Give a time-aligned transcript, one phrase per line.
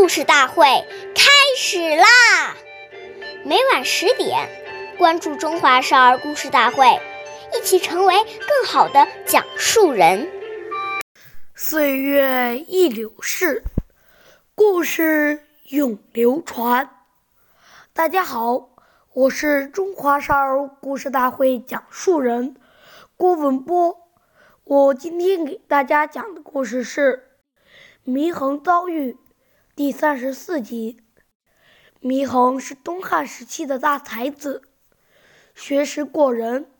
[0.00, 0.64] 故事大会
[1.14, 2.56] 开始啦！
[3.44, 4.48] 每晚十点，
[4.96, 6.86] 关注《中华少儿故事大会》，
[7.54, 10.26] 一起成为更好的讲述人。
[11.54, 13.62] 岁月易流逝，
[14.54, 16.88] 故事永流传。
[17.92, 18.70] 大家好，
[19.12, 22.56] 我是中华少儿故事大会讲述人
[23.18, 24.08] 郭文波。
[24.64, 27.28] 我今天给大家讲的故事是
[28.10, 29.12] 《祢衡遭遇》
[29.76, 31.00] 第三十四集。
[32.00, 34.62] 祢衡是东汉时期的大才子，
[35.54, 36.70] 学识过人，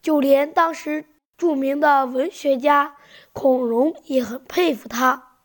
[0.00, 1.04] 就连当时
[1.36, 2.96] 著名的文学家
[3.32, 5.38] 孔融也很佩服他。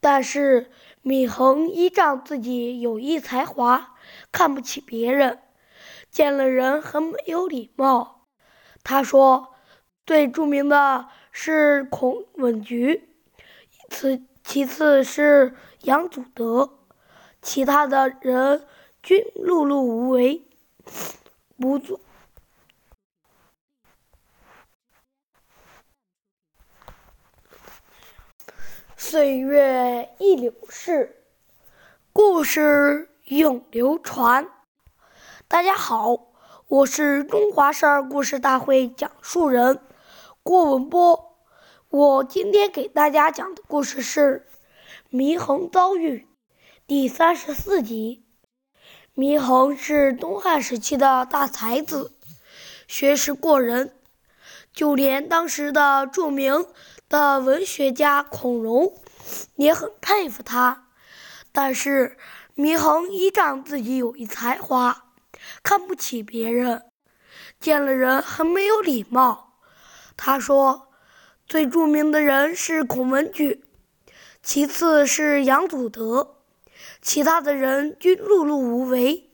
[0.00, 0.70] 但是
[1.02, 3.94] 祢衡依仗自己有一才华，
[4.32, 5.40] 看不起别人，
[6.10, 8.26] 见了人很没有礼貌。
[8.82, 9.54] 他说。
[10.06, 13.10] 最著名的是孔文举，
[13.90, 16.78] 此其次是杨祖德，
[17.40, 18.66] 其他的人
[19.00, 20.42] 均碌碌无为，
[21.56, 22.00] 不做。
[28.96, 31.24] 岁月易流逝，
[32.12, 34.48] 故事永流传。
[35.46, 36.26] 大家好，
[36.66, 39.80] 我是中华少儿故事大会讲述人。
[40.42, 41.38] 郭文波，
[41.88, 44.46] 我今天给大家讲的故事是
[45.10, 46.18] 《祢衡遭遇》
[46.86, 48.24] 第三十四集。
[49.14, 52.12] 祢衡是东汉时期的大才子，
[52.86, 53.92] 学识过人，
[54.72, 56.66] 就连当时的著名
[57.08, 58.94] 的文学家孔融
[59.56, 60.86] 也很佩服他。
[61.50, 62.16] 但是
[62.54, 65.06] 祢衡依仗自己有一才华，
[65.62, 66.84] 看不起别人，
[67.58, 69.58] 见了人很没有礼貌。
[70.16, 70.88] 他说
[71.46, 73.64] ：“最著名的人是孔文举，
[74.48, 76.36] 其次是杨祖德，
[77.02, 79.30] 其他的人均碌碌无为，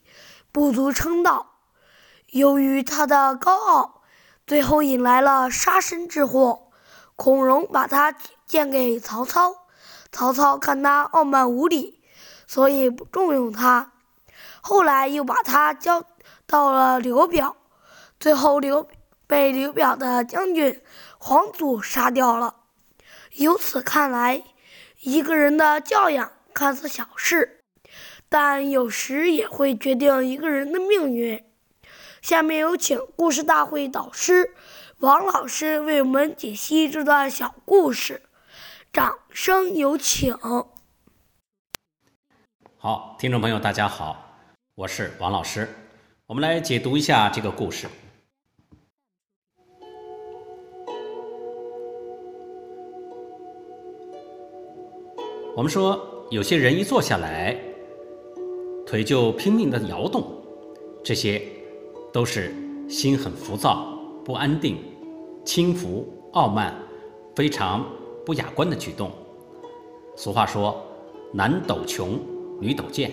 [0.50, 1.52] 不足称道。
[2.30, 4.02] 由于他的高傲，
[4.44, 6.72] 最后引来了杀身之祸。
[7.14, 8.12] 孔融把他
[8.44, 9.54] 荐给曹操，
[10.10, 12.02] 曹操看他傲慢无礼，
[12.48, 13.92] 所以不重用他。
[14.60, 16.02] 后来又把他交
[16.44, 17.54] 到了刘表，
[18.18, 18.88] 最后刘。”
[19.28, 20.82] 被刘表的将军
[21.18, 22.56] 黄祖杀掉了。
[23.32, 24.44] 由此看来，
[25.04, 27.60] 一个人的教养看似小事，
[28.30, 31.44] 但有时也会决定一个人的命运。
[32.22, 34.54] 下面有请故事大会导师
[35.00, 38.22] 王老师为我们解析这段小故事，
[38.90, 40.34] 掌声有请。
[42.78, 44.38] 好，听众朋友，大家好，
[44.74, 45.68] 我是王老师，
[46.24, 47.86] 我们来解读一下这个故事。
[55.56, 56.00] 我们说，
[56.30, 57.56] 有些人一坐下来，
[58.84, 60.24] 腿就拼命的摇动，
[61.04, 61.40] 这些
[62.12, 62.52] 都是
[62.88, 64.76] 心很浮躁、不安定、
[65.44, 66.74] 轻浮、傲慢、
[67.36, 67.86] 非常
[68.26, 69.12] 不雅观的举动。
[70.16, 70.76] 俗话说
[71.32, 72.18] ：“男抖穷，
[72.60, 73.12] 女抖贱。”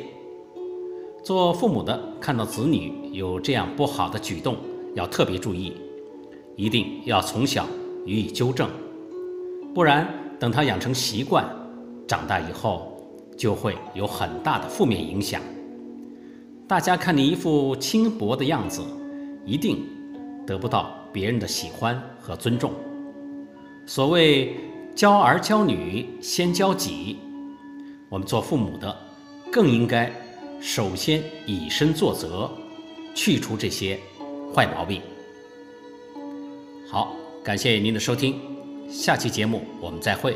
[1.24, 4.58] 做父母的看到子女有这样不好的举动，
[4.96, 5.74] 要特别注意，
[6.56, 7.68] 一定要从小
[8.08, 8.68] 予以纠正，
[9.76, 10.08] 不然
[10.40, 11.48] 等他养成习惯。
[12.12, 12.92] 长大以后
[13.38, 15.42] 就会有很大的负面影响。
[16.68, 18.82] 大家看你一副轻薄的样子，
[19.46, 19.88] 一定
[20.46, 22.74] 得不到别人的喜欢和尊重。
[23.86, 24.54] 所谓
[24.94, 27.18] 教儿教女先教己，
[28.10, 28.94] 我们做父母的
[29.50, 30.12] 更应该
[30.60, 32.52] 首先以身作则，
[33.16, 33.98] 去除这些
[34.54, 35.02] 坏毛病。
[36.90, 38.36] 好，感谢您的收听，
[38.90, 40.36] 下期节目我们再会。